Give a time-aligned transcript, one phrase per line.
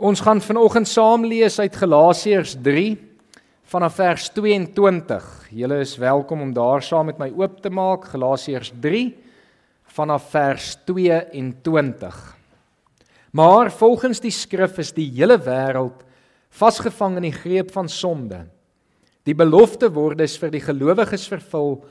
[0.00, 2.94] Ons gaan vanoggend saam lees uit Galasiërs 3
[3.68, 5.26] vanaf vers 22.
[5.52, 9.02] Julle is welkom om daar saam met my oop te maak Galasiërs 3
[9.98, 12.16] vanaf vers 22.
[13.36, 16.00] Maar volgens die skrif is die hele wêreld
[16.48, 18.46] vasgevang in die greep van sonde.
[19.28, 21.82] Die belofte word dus vir die gelowiges vervul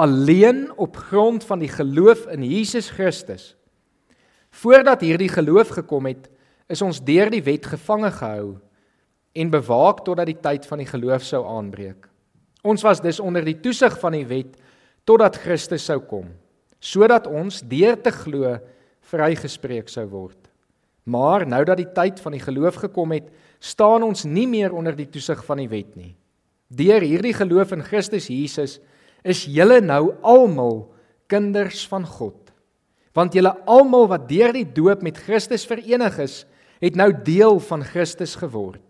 [0.00, 3.52] alleen op grond van die geloof in Jesus Christus.
[4.48, 6.30] Voordat hierdie geloof gekom het,
[6.70, 8.58] is ons deur die wet gevange gehou
[9.34, 12.06] en bewaak totdat die tyd van die geloof sou aanbreek.
[12.66, 14.56] Ons was dus onder die toesig van die wet
[15.08, 16.28] totdat Christus sou kom,
[16.80, 18.58] sodat ons deur te glo
[19.10, 20.38] vrygespreek sou word.
[21.10, 23.30] Maar nou dat die tyd van die geloof gekom het,
[23.60, 26.14] staan ons nie meer onder die toesig van die wet nie.
[26.70, 28.78] Deur hierdie geloof in Christus Jesus
[29.26, 30.84] is julle nou almal
[31.30, 32.52] kinders van God.
[33.16, 36.44] Want julle almal wat deur die doop met Christus verenig is,
[36.80, 38.84] het nou deel van Christus geword.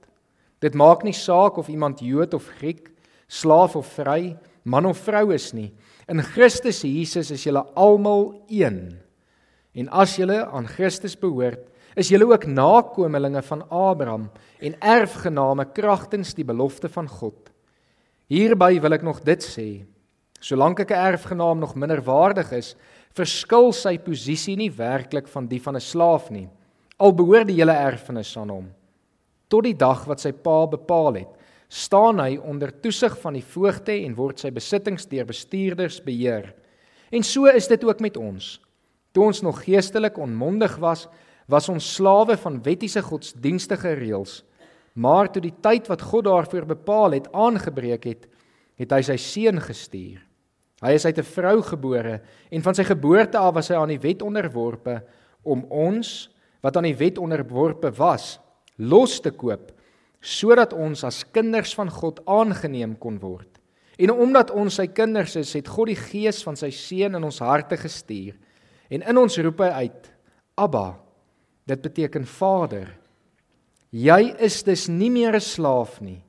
[0.63, 2.91] Dit maak nie saak of iemand Jood of Griek,
[3.27, 5.71] slaaf of vry, man of vrou is nie.
[6.11, 8.99] In Christus Jesus is julle almal een.
[9.75, 11.63] En as julle aan Christus behoort,
[11.99, 14.29] is julle ook nakommelinge van Abraham
[14.63, 17.51] en erfgename kragtens die belofte van God.
[18.31, 19.83] Hierby wil ek nog dit sê:
[20.41, 22.77] Solank ek 'n erfgenaam nog minderwaardig is,
[23.15, 26.49] verskil sy posisie nie werklik van die van 'n slaaf nie
[27.01, 28.67] al behoort die hele erfenis aan hom.
[29.51, 31.31] Tot die dag wat sy pa bepaal het,
[31.71, 36.51] staan hy onder toesig van die voogte en word sy besittings deur bestuurders beheer.
[37.11, 38.59] En so is dit ook met ons.
[39.15, 41.07] Toe ons nog geestelik onmondig was,
[41.51, 44.41] was ons slawe van wettiese godsdienstige reëls.
[44.95, 48.27] Maar toe die tyd wat God daarvoor bepaal het aangebreek het,
[48.79, 50.21] het hy sy seun gestuur.
[50.81, 54.01] Hy is uit 'n vrou gebore en van sy geboorte af was hy aan die
[54.01, 55.03] wet onderworpe
[55.43, 56.31] om ons
[56.61, 58.39] wat aan die wet onderworpe was,
[58.77, 59.73] los te koop
[60.21, 63.49] sodat ons as kinders van God aangeneem kon word.
[64.01, 67.41] En omdat ons sy kinders is, het God die gees van sy seun in ons
[67.41, 68.37] harte gestuur.
[68.93, 70.11] En in ons roep hy uit:
[70.61, 70.99] Abba.
[71.69, 72.89] Dit beteken Vader.
[73.91, 76.23] Jy is dus nie meer 'n slaaf nie.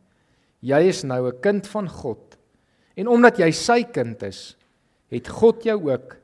[0.61, 2.37] Jy is nou 'n kind van God.
[2.95, 4.55] En omdat jy sy kind is,
[5.09, 6.17] het God jou ook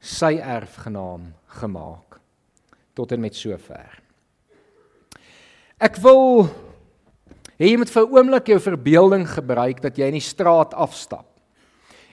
[0.00, 2.07] sy erfgenaam gemaak
[2.98, 4.00] tot en met sover.
[5.78, 6.48] Ek wil
[7.58, 11.26] hê jy moet vir 'n oomblik jou verbeelding gebruik dat jy in die straat afstap.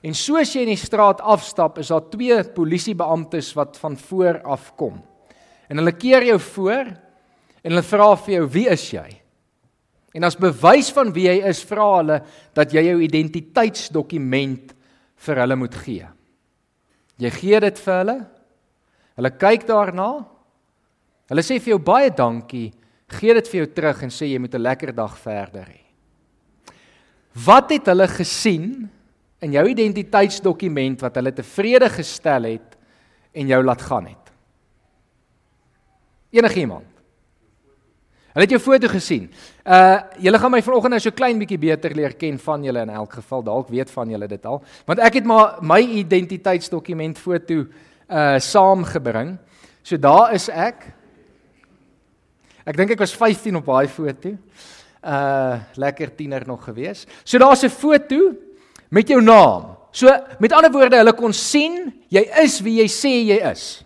[0.05, 4.75] En soos jy in die straat afstap, is daar twee polisiebeamptes wat van voor af
[4.77, 5.01] kom.
[5.69, 6.85] En hulle keer jou voor
[7.63, 9.21] en hulle vra vir jou: "Wie is jy?"
[10.13, 12.21] En as bewys van wie jy is, vra hulle
[12.53, 14.73] dat jy jou identiteitsdokument
[15.15, 16.07] vir hulle moet gee.
[17.17, 18.27] Jy gee dit vir hulle.
[19.15, 20.25] Hulle kyk daarna
[21.29, 22.71] Hulle sê vir jou baie dankie,
[23.17, 25.81] gee dit vir jou terug en sê jy moet 'n lekker dag verder hê.
[27.45, 28.89] Wat het hulle gesien
[29.41, 32.77] in jou identiteitsdokument wat hulle tevrede gestel het
[33.33, 34.31] en jou laat gaan het?
[36.31, 36.85] Enige iemand?
[38.35, 39.29] Hulle het jou foto gesien.
[39.63, 42.89] Uh julle gaan my vanoggend nou so klein bietjie beter leer ken van julle in
[42.89, 43.43] elk geval.
[43.43, 44.59] Dalk weet van julle dit al.
[44.85, 47.65] Want ek het maar my identiteitsdokument foto
[48.09, 49.37] uh saamgebring.
[49.83, 50.83] So daar is ek.
[52.65, 54.33] Ek dink ek was 15 op daai foto.
[55.05, 57.05] Uh lekker tiener nog gewees.
[57.23, 58.33] So daar's 'n foto
[58.89, 59.77] met jou naam.
[59.91, 60.09] So
[60.39, 63.85] met ander woorde, hulle kon sien jy is wie jy sê jy is.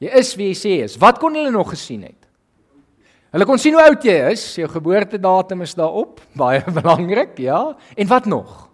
[0.00, 0.98] Jy is wie jy sê jy is.
[0.98, 2.18] Wat kon hulle nog gesien het?
[3.32, 7.76] Hulle kon sien hoe oud jy is, jou geboortedatum is daarop, baie belangrik, ja.
[7.96, 8.68] En wat nog?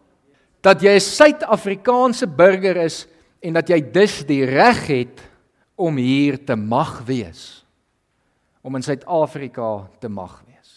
[0.61, 3.07] Dat jy 'n Suid-Afrikaanse burger is
[3.41, 5.21] en dat jy dus die reg het
[5.77, 7.68] om hier te mag wees
[8.69, 10.75] om in Suid-Afrika te mag wees.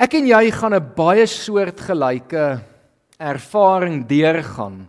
[0.00, 2.60] Ek en jy gaan 'n baie soortgelyke
[3.20, 4.88] ervaring deurgaan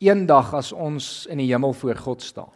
[0.00, 2.54] eendag as ons in die hemel voor God staan.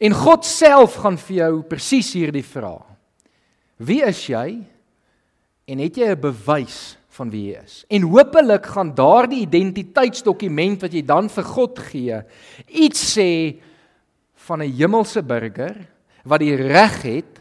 [0.00, 2.84] En God self gaan vir jou presies hierdie vraag.
[3.76, 4.60] Wie is jy?
[5.66, 7.84] En het jy 'n bewys van wie jy is?
[7.88, 12.22] En hopelik gaan daardie identiteitsdokument wat jy dan vir God gee,
[12.68, 13.60] iets sê
[14.34, 15.88] van 'n hemelse burger
[16.30, 17.40] wat die reg het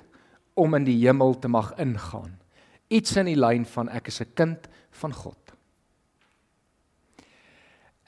[0.58, 2.34] om in die hemel te mag ingaan.
[2.90, 5.38] Iets in die lyn van ek is 'n kind van God.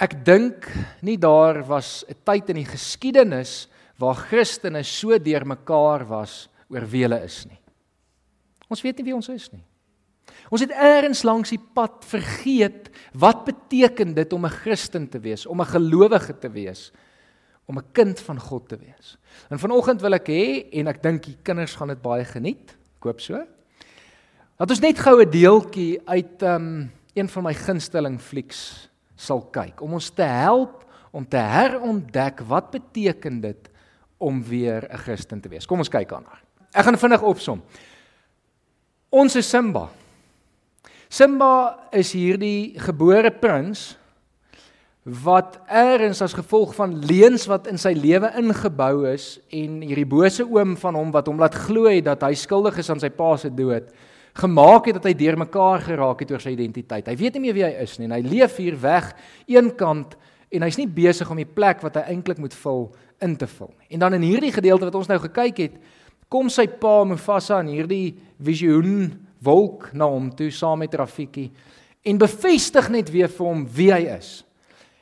[0.01, 0.65] Ek dink
[1.01, 7.03] nie daar was 'n tyd in die geskiedenis waar Christene so deurmekaar was oor wie
[7.03, 7.59] hulle is nie.
[8.67, 9.63] Ons weet nie wie ons is nie.
[10.49, 15.45] Ons het eers langs die pad vergeet wat beteken dit om 'n Christen te wees,
[15.45, 16.91] om 'n gelowige te wees
[17.71, 19.17] om 'n kind van God te wees.
[19.49, 22.75] En vanoggend wil ek hê en ek dink die kinders gaan dit baie geniet.
[22.99, 23.39] Ek hoop so.
[24.57, 29.81] Dat ons net gou 'n deeltjie uit um een van my gunsteling flieks sal kyk
[29.81, 33.69] om ons te help om te herontdek wat beteken dit
[34.17, 35.65] om weer 'n Christen te wees.
[35.65, 36.43] Kom ons kyk aan haar.
[36.71, 37.63] Ek gaan vinnig opsom.
[39.09, 39.89] Ons is Simba.
[41.09, 43.97] Simba is hierdie gebore prins
[45.03, 50.45] wat eers as gevolg van leuns wat in sy lewe ingebou is en hierdie bose
[50.45, 53.33] oom van hom wat hom laat glo het dat hy skuldig is aan sy pa
[53.41, 53.89] se dood
[54.37, 57.07] gemaak het dat hy deurmekaar geraak het oor sy identiteit.
[57.07, 59.09] Hy weet nie meer wie hy is nie en hy leef hier weg
[59.49, 60.15] eenkant
[60.51, 62.87] en hy's nie besig om die plek wat hy eintlik moet vul
[63.23, 63.89] in te vul nie.
[63.95, 65.75] En dan in hierdie gedeelte wat ons nou gekyk het,
[66.31, 69.11] kom sy pa Mufasa in hierdie visioen
[69.43, 71.49] wolk na hom toe saam met Rafiki
[72.07, 74.41] en bevestig net weer vir hom wie hy is.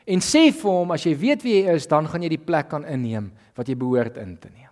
[0.10, 2.72] En sê vir hom as jy weet wie hy is, dan gaan jy die plek
[2.72, 4.72] kan inneem wat jy behoort in te neem.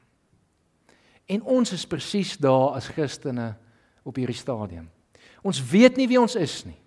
[1.27, 3.51] En ons is presies daar as Christene
[4.07, 4.87] op hierdie stadium.
[5.45, 6.79] Ons weet nie wie ons is nie.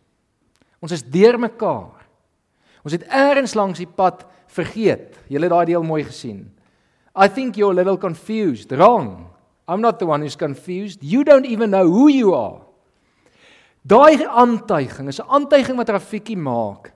[0.80, 2.00] Ons is deurmekaar.
[2.80, 5.18] Ons het eers langs die pad vergeet.
[5.28, 6.48] Julle het daai deel mooi gesien.
[7.14, 8.72] I think you're a little confused.
[8.72, 9.28] Wrong.
[9.68, 11.04] I'm not the one who's confused.
[11.04, 12.64] You don't even know who you are.
[13.86, 16.92] Daai aantuiging is 'n aantuiging wat Rafiki maak.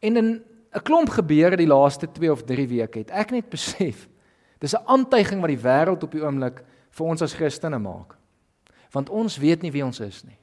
[0.00, 0.42] En in
[0.74, 4.08] 'n klomp gebeure die laaste 2 of 3 weke het ek net besef
[4.60, 8.20] dis 'n aantuiging wat die wêreld op die oomblik vir ons as Christene maak
[8.92, 10.36] want ons weet nie wie ons is nie.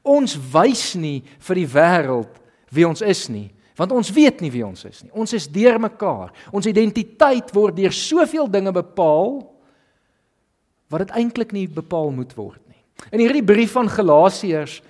[0.00, 2.40] Ons wys nie vir die wêreld
[2.72, 5.12] wie ons is nie, want ons weet nie wie ons is nie.
[5.12, 6.32] Ons is deurmekaar.
[6.52, 9.42] Ons identiteit word deur soveel dinge bepaal
[10.92, 12.80] wat dit eintlik nie bepaal moet word nie.
[13.12, 14.80] In hierdie brief van Galasiërs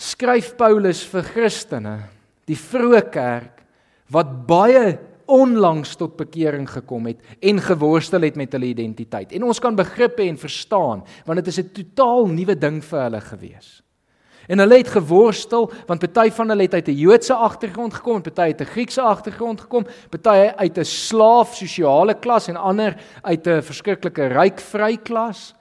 [0.00, 1.96] skryf Paulus vir Christene,
[2.48, 3.59] die vroeë kerk
[4.10, 4.98] wat baie
[5.30, 9.32] onlangs tot bekering gekom het en geworstel het met hulle identiteit.
[9.32, 13.20] En ons kan begrippe en verstaan want dit is 'n totaal nuwe ding vir hulle
[13.20, 13.82] gewees.
[14.50, 18.22] En hulle het geworstel want party van hulle het uit 'n Joodse agtergrond gekom en
[18.22, 23.46] party uit 'n Griekse agtergrond gekom, party uit 'n slaaf sosiale klas en ander uit
[23.46, 25.54] 'n verskriklike ryk vry klas.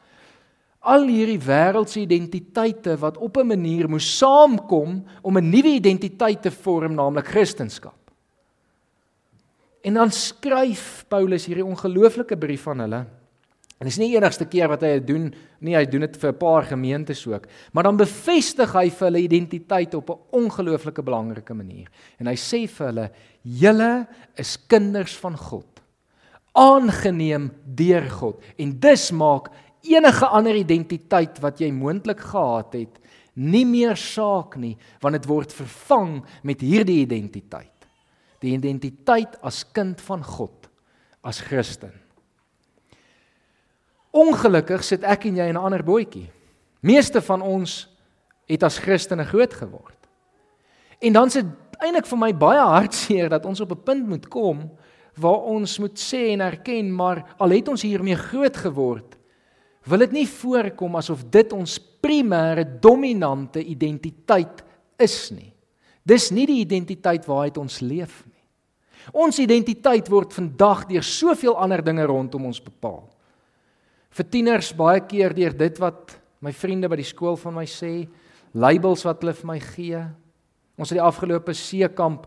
[0.79, 6.51] Al hierdie wêreldse identiteite wat op 'n manier moes saamkom om 'n nuwe identiteit te
[6.51, 7.98] vorm, naamlik Christendom.
[9.81, 13.05] En dan skryf Paulus hierdie ongelooflike brief aan hulle.
[13.79, 15.29] En dit is nie enigste keer wat hy dit doen
[15.63, 17.47] nie, hy doen dit vir 'n paar gemeentes ook.
[17.71, 21.87] Maar dan bevestig hy vir hulle identiteit op 'n ongelooflike belangrike manier.
[22.19, 23.11] En hy sê vir hulle:
[23.41, 25.81] "Julle is kinders van God,
[26.53, 29.49] aangeneem deur God." En dis maak
[29.81, 32.99] enige ander identiteit wat jy moontlik gehad het,
[33.35, 37.78] nie meer saak nie, want dit word vervang met hierdie identiteit
[38.39, 40.69] die identiteit as kind van God,
[41.21, 41.93] as Christen.
[44.11, 46.29] Ongelukkig sit ek en jy in 'n ander bootjie.
[46.81, 47.87] Meeste van ons
[48.47, 49.97] het as Christene groot geword.
[50.99, 51.45] En dan sit
[51.79, 54.71] eintlik vir my baie hartseer dat ons op 'n punt moet kom
[55.15, 59.17] waar ons moet sê en erken maar al het ons hiermee groot geword,
[59.83, 64.63] wil dit nie voorkom asof dit ons primêre dominante identiteit
[64.97, 65.48] is nie.
[66.09, 68.39] Dis nie die identiteit waaruit ons leef nie.
[69.13, 73.05] Ons identiteit word vandag deur soveel ander dinge rondom ons bepaal.
[74.09, 78.07] Vir tieners baie keer deur dit wat my vriende by die skool van my sê,
[78.53, 80.01] labels wat hulle vir my gee.
[80.79, 82.25] Ons het die afgelope seekamp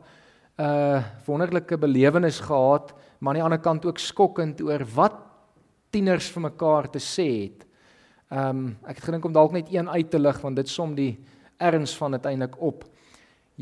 [0.53, 5.17] 'n uh, wonderlike belewenis gehad, maar aan die ander kant ook skokkend oor wat
[5.91, 7.67] tieners vir mekaar te sê het.
[8.31, 10.95] Ehm um, ek het gedink om dalk net een uit te lig want dit som
[10.95, 11.19] die
[11.59, 12.85] erns van uiteindelik op.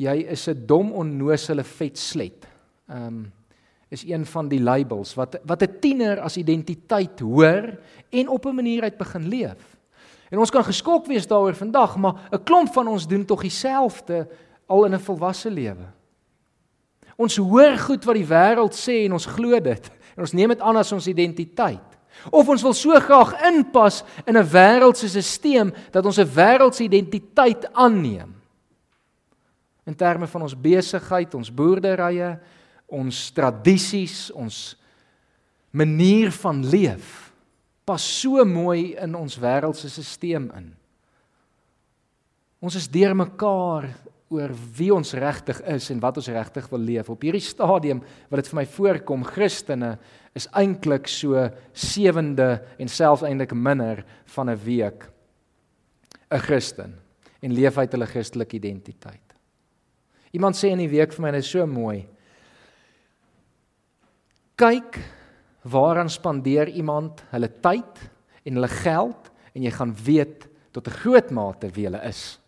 [0.01, 2.49] Jy is 'n dom onnosele vet slet
[2.89, 3.33] ehm um,
[3.91, 7.79] is een van die labels wat wat 'n tiener as identiteit hoor
[8.11, 9.79] en op 'n manier uit begin leef.
[10.31, 14.29] En ons kan geskok wees daaroor vandag, maar 'n klomp van ons doen tog dieselfde
[14.67, 15.87] al in 'n volwasse lewe.
[17.17, 20.61] Ons hoor goed wat die wêreld sê en ons glo dit en ons neem dit
[20.61, 21.99] aan as ons identiteit.
[22.31, 27.73] Of ons wil so graag inpas in 'n wêreldse stelsel dat ons 'n wêreldse identiteit
[27.73, 28.40] aanneem.
[29.87, 32.39] In terme van ons besigheid, ons boerderye,
[32.87, 34.77] ons tradisies, ons
[35.71, 37.31] manier van leef
[37.91, 40.69] pas so mooi in ons wêreldse stelsel in.
[42.61, 43.89] Ons is deurmekaar
[44.31, 47.09] oor wie ons regtig is en wat ons regtig wil leef.
[47.11, 49.97] Op hierdie stadium wat dit vir my voorkom, Christene
[50.39, 54.05] is eintlik so sewende en selfs eintlik minder
[54.37, 55.09] van 'n week
[56.31, 56.95] 'n Christen
[57.43, 59.30] en leef uit hulle Christelike identiteit.
[60.33, 62.07] Iemand sê in die week vir my dit is so mooi
[64.61, 64.99] kyk
[65.73, 68.05] waaraan spandeer iemand hulle tyd
[68.45, 72.39] en hulle geld en jy gaan weet tot 'n groot mate wie hulle is.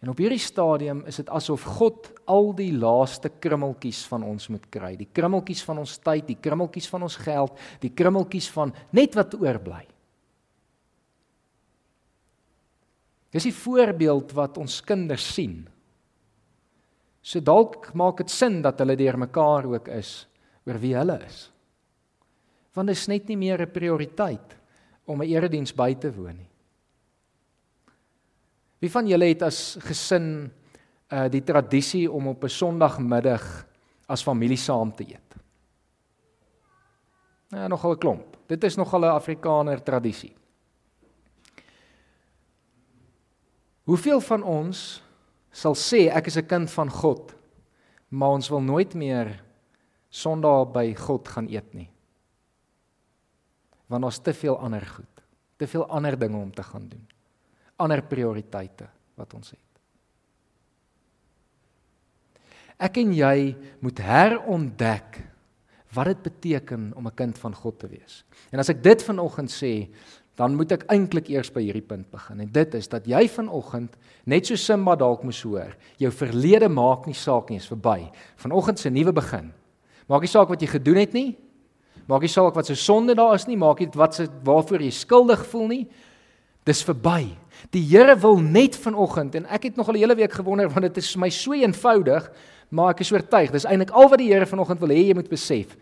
[0.00, 4.66] En op hierdie stadium is dit asof God al die laaste krummeltjies van ons moet
[4.70, 4.96] kry.
[4.96, 9.34] Die krummeltjies van ons tyd, die krummeltjies van ons geld, die krummeltjies van net wat
[9.34, 9.86] oorbly.
[13.30, 15.68] Dis 'n voorbeeld wat ons kinders sien.
[17.22, 20.26] So dalk maak dit sin dat hulle deur mekaar ook is
[20.66, 21.50] oor wie hulle is.
[22.74, 24.56] Want dit is net nie meer 'n prioriteit
[25.04, 26.50] om 'n erediens by te woon nie.
[28.80, 30.50] Wie van julle het as gesin
[31.12, 33.66] uh die tradisie om op 'n Sondagmiddag
[34.08, 35.34] as familie saam te eet?
[37.50, 38.36] Ja, nogal 'n klomp.
[38.46, 40.39] Dit is nogal 'n Afrikaner tradisie.
[43.90, 45.02] Hoeveel van ons
[45.50, 47.34] sal sê ek is 'n kind van God,
[48.08, 49.42] maar ons wil nooit meer
[50.10, 51.90] Sondag by God gaan eet nie?
[53.86, 55.22] Want ons te veel ander goed,
[55.56, 57.06] te veel ander dinge om te gaan doen
[57.80, 59.66] ander prioriteite wat ons het.
[62.80, 63.52] Ek en jy
[63.84, 65.20] moet herontdek
[65.96, 68.24] wat dit beteken om 'n kind van God te wees.
[68.52, 69.90] En as ek dit vanoggend sê,
[70.40, 72.40] dan moet ek eintlik eers by hierdie punt begin.
[72.40, 77.04] En dit is dat jy vanoggend net so Simba dalk moes hoor, jou verlede maak
[77.08, 78.08] nie saak nie, is verby.
[78.40, 79.50] Vanoggend se nuwe begin.
[80.08, 81.34] Maak nie saak wat jy gedoen het nie.
[82.08, 84.90] Maak nie saak wat se sonde daar is nie, maak nie wat se waarvoor jy
[84.96, 85.84] skuldig voel nie.
[86.68, 87.34] Dis verby.
[87.76, 90.88] Die Here wil net vanoggend en ek het nog al die hele week gewonder want
[90.88, 92.32] dit is my so eenvoudig,
[92.72, 95.28] maar ek is oortuig, dis eintlik al wat die Here vanoggend wil hê jy moet
[95.28, 95.76] besef.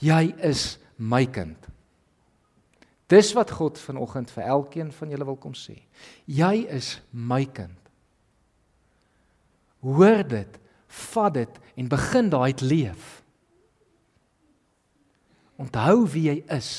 [0.00, 1.68] Jy is my kind.
[3.08, 5.78] Dis wat God vanoggend vir elkeen van julle wil kom sê.
[6.28, 7.76] Jy is my kind.
[9.80, 10.58] Hoor dit,
[11.12, 13.06] vat dit en begin daai te leef.
[15.58, 16.72] Onthou wie jy is.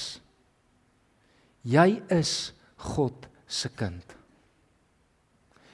[1.65, 2.53] Jy is
[2.93, 4.15] God se kind.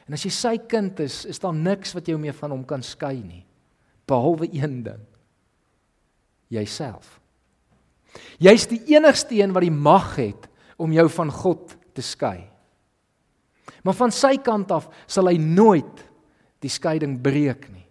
[0.06, 2.84] En as jy sy kind is, is daar niks wat jou meer van hom kan
[2.86, 3.44] skei nie,
[4.08, 5.06] behalwe een ding.
[6.54, 7.20] Jouself.
[8.42, 10.50] Jy's die enigste een wat die mag het
[10.82, 12.46] om jou van God te skei.
[13.86, 16.04] Maar van sy kant af sal hy nooit
[16.64, 17.86] die skeiding breek nie.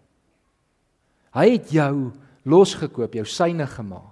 [1.34, 2.12] Hy het jou
[2.46, 4.10] losgekoop, jou syne gemaak.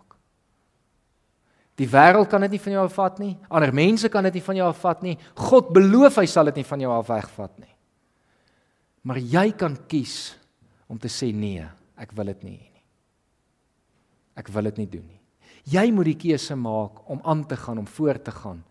[1.78, 3.33] Die wêreld kan dit nie van jou afvat nie.
[3.50, 5.16] Ander mense kan dit nie van jou afvat nie.
[5.49, 7.73] God beloof hy sal dit nie van jou af wegvat nie.
[9.09, 10.35] Maar jy kan kies
[10.87, 11.64] om te sê nee,
[11.99, 12.85] ek wil dit nie hê nie.
[14.38, 15.22] Ek wil dit nie doen nie.
[15.71, 18.62] Jy moet die keuse maak om aan te gaan, om voort te gaan,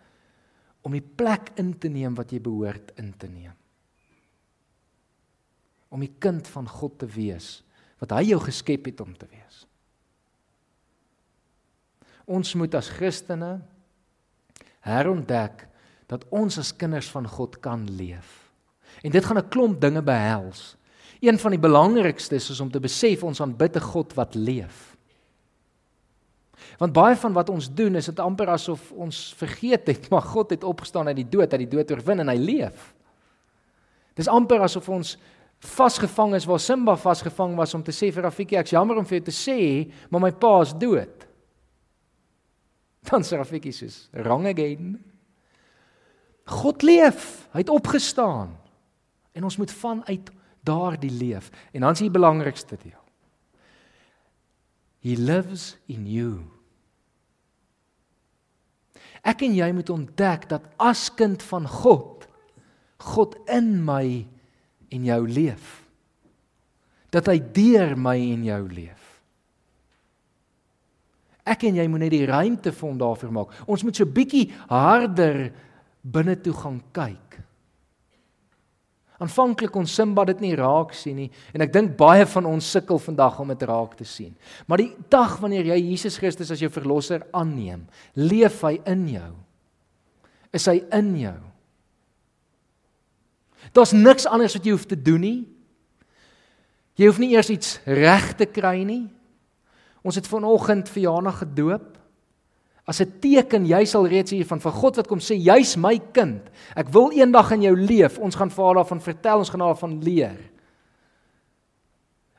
[0.81, 3.55] om die plek in te neem wat jy behoort in te neem.
[5.91, 7.61] Om die kind van God te wees
[8.01, 9.65] wat hy jou geskep het om te wees.
[12.25, 13.59] Ons moet as Christene
[14.85, 15.67] herontdek
[16.09, 18.51] dat ons as kinders van God kan leef.
[19.05, 20.75] En dit gaan 'n klomp dinge behels.
[21.21, 24.90] Een van die belangrikstes is om te besef ons aanbid 'n God wat leef.
[26.81, 30.55] Want baie van wat ons doen is dit amper asof ons vergeet het maar God
[30.55, 32.87] het opgestaan uit die dood, uit die dood oorwin en hy leef.
[34.17, 35.15] Dis amper asof ons
[35.61, 39.19] vasgevang is waar Simba vasgevang was om te sê vir Rafiki ek's jammer om vir
[39.19, 39.59] jou te sê,
[40.09, 41.27] maar my pa is dood.
[43.11, 44.97] Dan sê Rafiki soos, "Wrong again."
[46.51, 47.47] God leef.
[47.53, 48.57] Hy het opgestaan.
[49.31, 50.31] En ons moet vanuit
[50.65, 51.49] daardie leef.
[51.71, 52.99] En dan is die belangrikste deel.
[54.99, 56.41] He lives in you.
[59.21, 62.25] Ek en jy moet ontdek dat as kind van God,
[63.01, 64.25] God in my
[64.91, 65.77] en jou leef.
[67.13, 69.07] Dat hy deur my en jou leef.
[71.51, 73.53] Ek en jy moet net die ruimte vir hom daarvoor maak.
[73.65, 75.49] Ons moet so bietjie harder
[76.01, 77.40] binne toe gaan kyk.
[79.21, 82.97] Aanvanklik kon Simba dit nie raak sien nie en ek dink baie van ons sukkel
[83.01, 84.33] vandag om dit raak te sien.
[84.65, 87.85] Maar die dag wanneer jy Jesus Christus as jou verlosser aanneem,
[88.17, 89.31] leef hy in jou.
[90.57, 91.37] Is hy in jou?
[93.77, 95.39] Daar's niks anders wat jy hoef te doen nie.
[96.97, 99.05] Jy hoef nie eers iets reg te kry nie.
[100.01, 102.00] Ons het vanoggend Jana gedoop.
[102.91, 105.95] As 'n teken, jy sal reeds hier van van God wat kom sê jy's my
[106.11, 106.43] kind.
[106.75, 108.19] Ek wil eendag in jou leef.
[108.19, 110.39] Ons gaan vir daarvan vertel, ons gaan daarvan leer.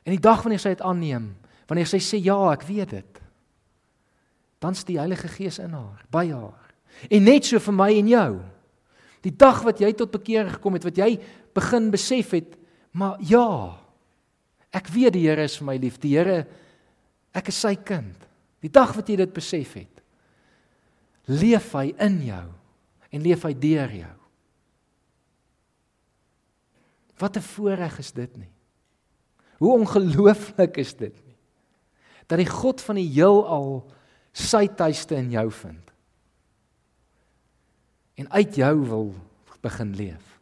[0.05, 1.35] En die dag wanneer sy dit aanneem,
[1.67, 3.21] wanneer sy sê ja, ek weet dit.
[4.59, 6.73] Dan's die Heilige Gees in haar, by haar.
[7.09, 8.31] En net so vir my en jou.
[9.23, 11.15] Die dag wat jy tot bekering gekom het, wat jy
[11.55, 12.57] begin besef het,
[12.91, 13.79] maar ja,
[14.71, 15.97] ek weet die Here is vir my lief.
[15.99, 16.45] Die Here
[17.33, 18.27] ek is sy kind.
[18.61, 19.92] Die dag wat jy dit besef het,
[21.29, 22.45] leef hy in jou
[23.13, 24.15] en leef hy deur jou.
[27.21, 28.51] Wat 'n voorreg is dit nie.
[29.57, 31.37] Hoe ongelooflik is dit nie.
[32.27, 33.91] Dat die God van die heelal
[34.33, 35.91] sy tuiste in jou vind.
[38.15, 39.15] En uit jou wil
[39.61, 40.39] begin leef.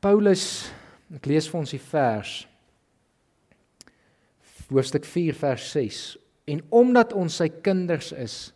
[0.00, 0.70] Paulus,
[1.14, 2.49] ek lees vir ons die vers
[4.70, 6.00] hoofstuk 4 vers 6
[6.50, 8.52] en omdat ons sy kinders is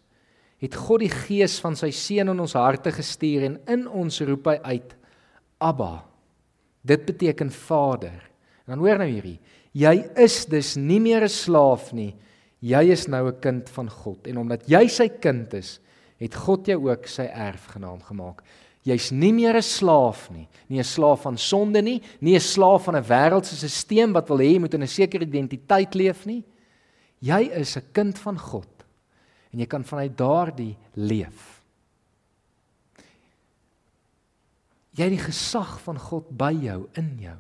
[0.63, 4.47] het God die gees van sy seun in ons harte gestuur en in ons roep
[4.47, 4.95] hy uit
[5.65, 6.05] Abba.
[6.85, 8.17] Dit beteken vader.
[8.65, 9.39] En dan hoor nou hierdie
[9.75, 12.15] jy is dus nie meer 'n slaaf nie.
[12.61, 14.27] Jy is nou 'n kind van God.
[14.27, 15.81] En omdat jy sy kind is
[16.19, 18.43] het God jou ook sy erfgenaam gemaak
[18.85, 22.85] Jy's nie meer 'n slaaf nie, nie 'n slaaf van sonde nie, nie 'n slaaf
[22.85, 26.45] van 'n wêreldse stelsel wat wil hê jy moet in 'n sekere identiteit leef nie.
[27.21, 28.69] Jy is 'n kind van God
[29.53, 31.63] en jy kan vanuit daardie leef.
[34.95, 37.39] Jy het die gesag van God by jou in jou.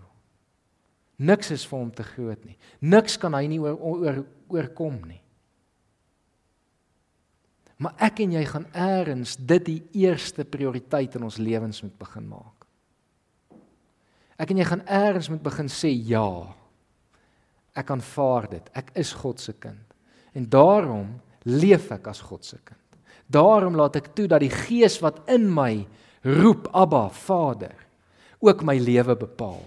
[1.18, 2.56] Niks is vir hom te groot nie.
[2.80, 5.20] Niks kan hy nie oor, oor oorkom nie.
[7.84, 12.28] Maar ek en jy gaan eers dit die eerste prioriteit in ons lewens moet begin
[12.30, 12.64] maak.
[14.40, 16.48] Ek en jy gaan eers moet begin sê ja.
[17.76, 18.72] Ek aanvaar dit.
[18.72, 19.84] Ek is God se kind.
[20.34, 21.12] En daarom
[21.44, 22.80] leef ek as God se kind.
[23.28, 25.84] Daarom laat ek toe dat die Gees wat in my
[26.24, 27.76] roep Abba Vader
[28.40, 29.62] ook my lewe bepaal.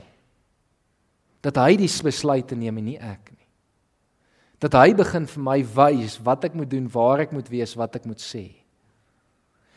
[1.45, 3.37] Dat hy die besluite neem en nie ek nie
[4.59, 7.99] dat hy begin vir my wys wat ek moet doen, waar ek moet wees, wat
[7.99, 8.49] ek moet sê.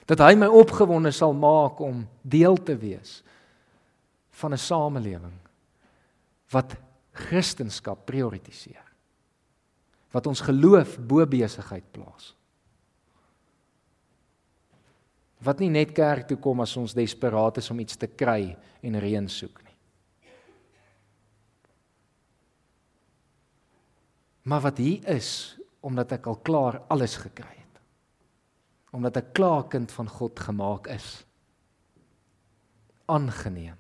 [0.09, 3.21] Dat hy my opgewonde sal maak om deel te wees
[4.41, 5.39] van 'n samelewing
[6.51, 6.77] wat
[7.13, 8.87] Christendom prioritiseer.
[10.11, 12.35] Wat ons geloof bo besigheid plaas.
[15.41, 19.01] Wat nie net kerk toe kom as ons desperaat is om iets te kry en
[19.01, 19.70] reën soek nie.
[24.43, 27.81] Maar wat hier is omdat ek al klaar alles gekry het.
[28.97, 31.09] Omdat ek klaar kind van God gemaak is.
[33.09, 33.79] Aangeneem.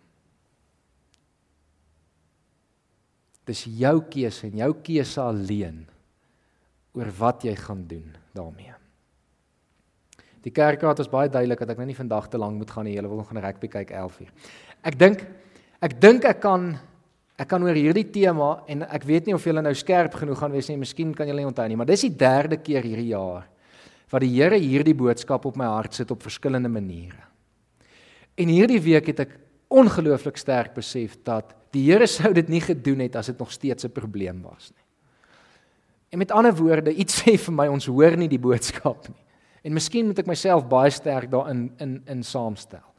[3.45, 5.83] Dis jou keuse en jou keuse alleen
[6.97, 8.75] oor wat jy gaan doen daarmee.
[10.41, 12.95] Die kerkraad is baie duidelik dat ek nou nie vandag te lank moet gaan nie.
[12.97, 14.31] Julle wil nog gaan rugby kyk 11:00.
[14.83, 15.27] Ek dink
[15.81, 16.79] ek dink ek kan
[17.41, 20.53] Ek kan oor hierdie tema en ek weet nie of julle nou skerp genoeg gaan
[20.53, 23.47] wees nie, miskien kan julle onthou nie, maar dis die derde keer hierdie jaar
[24.11, 27.23] wat die Here hierdie boodskap op my hart sit op verskillende maniere.
[28.35, 29.37] En hierdie week het ek
[29.71, 33.87] ongelooflik sterk besef dat die Here sou dit nie gedoen het as dit nog steeds
[33.87, 34.85] 'n probleem was nie.
[36.11, 39.25] En met ander woorde, iets sê vir my ons hoor nie die boodskap nie.
[39.63, 42.90] En miskien moet ek myself baie sterk daarin in in saamstel.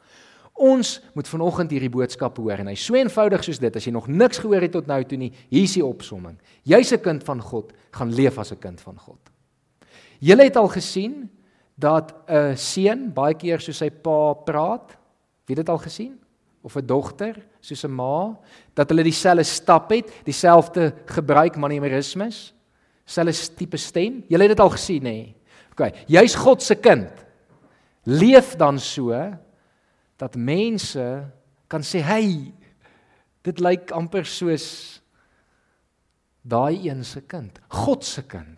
[0.61, 4.07] Ons moet vanoggend hierdie boodskap hoor en hy so eenvoudig soos dit as jy nog
[4.11, 6.37] niks gehoor het tot nou toe nie, hier is die opsomming.
[6.63, 9.19] Jy's 'n kind van God, gaan leef as 'n kind van God.
[10.19, 11.29] Julle het al gesien
[11.75, 14.97] dat 'n seun baie keer soos sy pa praat.
[15.47, 16.19] Wie het dit al gesien?
[16.61, 18.37] Of 'n dogter soos 'n ma,
[18.75, 22.53] dat hulle dieselfde stap het, dieselfde gebruik manierismes,
[23.05, 24.23] selfde tipe stem.
[24.27, 25.33] Julle het dit al gesien nê?
[25.71, 27.09] OK, jy's God se kind.
[28.05, 29.11] Leef dan so
[30.21, 31.25] dat mense
[31.67, 32.53] kan sê, "Hey,
[33.41, 35.01] dit lyk amper soos
[36.41, 38.57] daai een se kind, God se kind."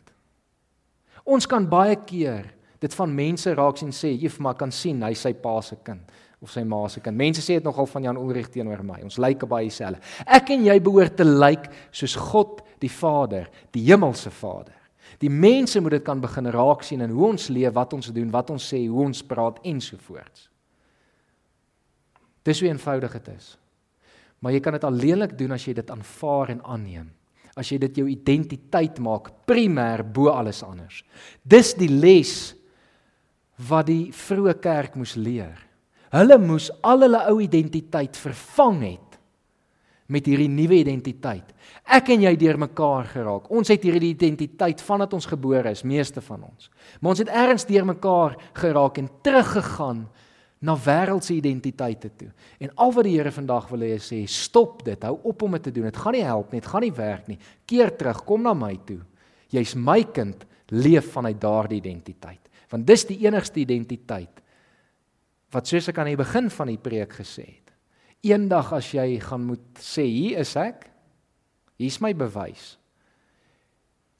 [1.23, 5.13] Ons kan baie keer dit van mense raak sien sê, "Jy maar kan sien hy
[5.13, 8.17] sy pa se kind of sy ma se kind." Mense sê dit nogal van Jan
[8.17, 9.01] Ulrich teenoor my.
[9.03, 10.01] Ons lyk baie dieselfde.
[10.27, 14.75] Ek en jy behoort te lyk soos God die Vader, die hemelse Vader.
[15.19, 18.31] Die mense moet dit kan begin raak sien in hoe ons leef, wat ons doen,
[18.31, 20.52] wat ons sê, hoe ons praat ensovoorts.
[22.43, 23.53] Dis hoe eenvoudig dit is.
[24.43, 27.07] Maar jy kan dit alleenlik doen as jy dit aanvaar en aanneem.
[27.55, 31.03] As jy dit jou identiteit maak, primêr bo alles anders.
[31.43, 32.51] Dis die les
[33.69, 35.55] wat die vroeë kerk moes leer.
[36.13, 39.13] Hulle moes al hulle ou identiteit vervang het
[40.13, 41.53] met hierdie nuwe identiteit.
[41.87, 43.47] Ek en jy deurmekaar geraak.
[43.53, 46.69] Ons het hierdie identiteit vandat ons gebore is, meeste van ons.
[46.99, 50.03] Maar ons het ergens deurmekaar geraak en teruggegaan
[50.63, 52.29] na wêreldse identiteite toe.
[52.63, 55.57] En al wat die Here vandag wil hê is sê stop dit, hou op om
[55.57, 55.89] dit te doen.
[55.89, 57.39] Dit gaan nie help nie, dit gaan nie werk nie.
[57.67, 59.01] Keer terug, kom na my toe.
[59.53, 62.47] Jy's my kind, leef vanuit daardie identiteit.
[62.71, 64.39] Want dis die enigste identiteit
[65.53, 67.73] wat soos ek aan die begin van die preek gesê het.
[68.25, 70.87] Eendag as jy gaan moet sê hier is ek.
[71.77, 72.77] Hier's my bewys.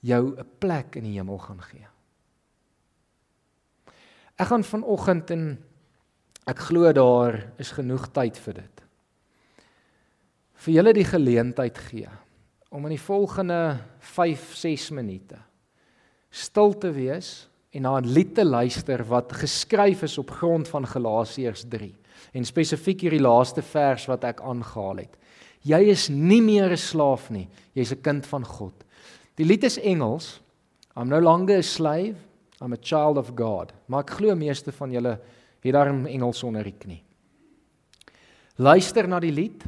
[0.03, 1.87] jou 'n plek in die hemel gaan gee.
[4.35, 5.63] Ek gaan vanoggend en
[6.45, 8.83] ek glo daar is genoeg tyd vir dit.
[10.63, 12.09] Vir julle die geleentheid gee
[12.73, 13.77] om in die volgende
[14.15, 15.37] 5-6 minute
[16.33, 20.87] stil te wees en na 'n lied te luister wat geskryf is op grond van
[20.87, 21.93] Galasiërs 3
[22.33, 25.17] en spesifiek hierdie laaste vers wat ek aangehaal het.
[25.61, 28.73] Jy is nie meer 'n slaaf nie, jy's 'n kind van God.
[29.35, 30.41] Die lied is Engels.
[30.95, 32.15] I'm no longer a slave,
[32.61, 33.73] I'm a child of God.
[33.87, 35.19] Maar ek glo meeste van julle
[35.71, 37.03] het daarin Engels onder die knie.
[38.57, 39.63] Luister na die lied.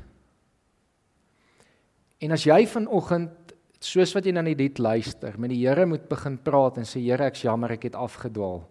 [2.22, 3.56] En as jy vanoggend
[3.86, 7.02] soos wat jy na die lied luister, met die Here moet begin praat en sê
[7.04, 8.64] Here, ek's jammer ek het afgedwaal.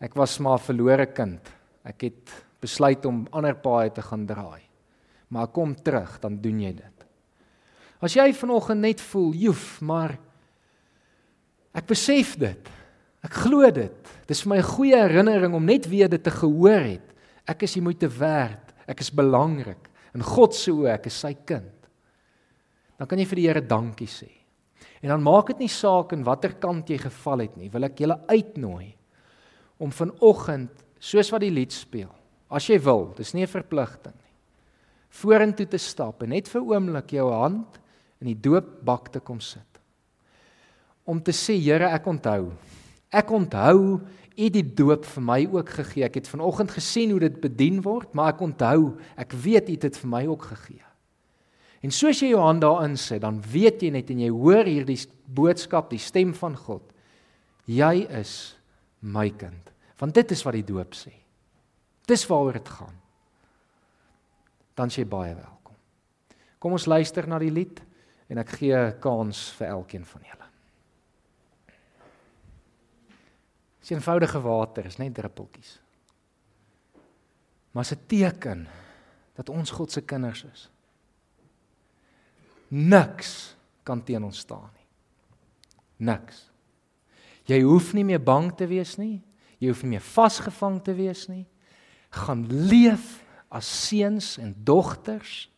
[0.00, 1.40] Ek was maar 'n verlore kind.
[1.84, 4.62] Ek het besluit om ander paaie te gaan draai.
[5.28, 7.06] Maar kom terug, dan doen jy dit.
[8.00, 10.18] As jy vanoggend net voel, joef, maar
[11.74, 12.68] ek besef dit.
[13.22, 14.03] Ek glo dit.
[14.26, 17.14] Dis vir my 'n goeie herinnering om net weer dit te gehoor het.
[17.46, 18.72] Ek is hier moeite werd.
[18.86, 19.90] Ek is belangrik.
[20.14, 21.72] In God se oë, ek is sy kind.
[22.98, 24.30] Dan kan jy vir die Here dankie sê.
[25.02, 27.68] En dan maak dit nie saak in watter kant jy geval het nie.
[27.68, 28.94] Wil ek julle uitnooi
[29.78, 32.12] om vanoggend, soos wat die lied speel,
[32.48, 34.32] as jy wil, dis nie 'n verpligting nie.
[35.10, 37.78] Vorentoe te stap en net vir oomblik jou hand
[38.20, 39.80] in die doopbak te kom sit.
[41.04, 42.52] Om te sê Here, ek onthou.
[43.14, 44.02] Ek onthou
[44.34, 46.02] U die doop vir my ook gegee.
[46.08, 49.86] Ek het vanoggend gesien hoe dit bedien word, maar ek onthou, ek weet U het
[49.86, 50.82] dit vir my ook gegee.
[51.84, 54.98] En soos jy jou hand daarin sit, dan weet jy net en jy hoor hierdie
[55.36, 56.82] boodskap, die stem van God.
[57.70, 58.56] Jy is
[59.04, 59.70] my kind.
[60.00, 61.12] Want dit is wat die doop sê.
[62.08, 62.96] Dis waaroor dit gaan.
[64.74, 65.76] Dan sê baie welkom.
[66.58, 67.78] Kom ons luister na die lied
[68.32, 70.43] en ek gee kans vir elkeen van julle.
[73.84, 75.74] Dis eenvoudige water, is net druppeltjies.
[77.76, 78.68] Maar 'n teken
[79.34, 80.70] dat ons God se kinders is.
[82.68, 84.86] Niks kan teen ons staan nie.
[85.96, 86.50] Niks.
[87.44, 89.22] Jy hoef nie meer bang te wees nie.
[89.58, 91.46] Jy hoef nie meer vasgevang te wees nie.
[92.10, 95.50] Gaan leef as seuns en dogters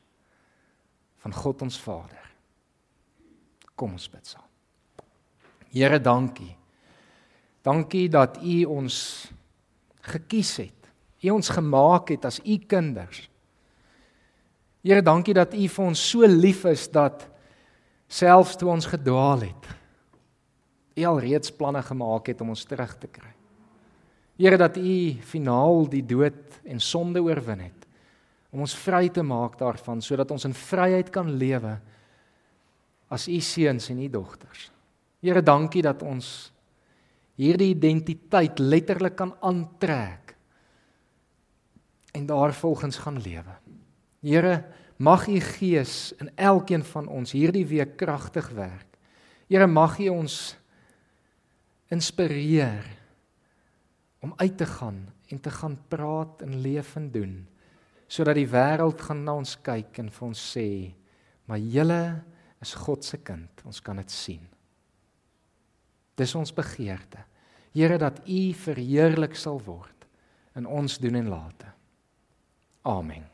[1.16, 2.34] van God ons Vader.
[3.74, 4.42] Kom ons bid saam.
[5.70, 6.56] Here, dankie.
[7.66, 8.96] Dankie dat U ons
[10.06, 10.90] gekies het.
[11.26, 13.24] U ons gemaak het as U kinders.
[14.86, 17.26] Here, dankie dat U vir ons so lief is dat
[18.06, 19.72] selfs toe ons gedwaal het,
[20.96, 23.32] U al reeds planne gemaak het om ons terug te kry.
[24.38, 24.94] Here, dat U
[25.26, 27.86] finaal die dood en sonde oorwin het
[28.54, 31.74] om ons vry te maak daarvan sodat ons in vryheid kan lewe
[33.12, 34.70] as u seuns en u dogters.
[35.20, 36.52] Here, dankie dat ons
[37.36, 40.34] hierdie identiteit letterlik kan aantrek
[42.16, 43.56] en daarvolgens gaan lewe.
[44.24, 44.64] Here,
[44.96, 48.96] mag u Gees in elkeen van ons hierdie week kragtig werk.
[49.48, 50.56] Here, mag u ons
[51.92, 52.86] inspireer
[54.24, 57.36] om uit te gaan en te gaan praat en leef en doen
[58.06, 60.94] sodat die wêreld gaan na ons kyk en vir ons sê,
[61.46, 62.22] "Maar julle
[62.62, 63.62] is God se kind.
[63.64, 64.42] Ons kan dit sien.
[66.16, 67.22] Dis ons begeerte.
[67.76, 70.06] Here dat U verheerlik sal word
[70.56, 71.68] in ons doen en late.
[72.88, 73.26] Amen.